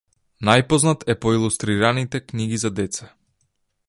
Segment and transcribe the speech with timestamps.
[0.47, 3.11] Најпознат е по илустрираните книги за деца.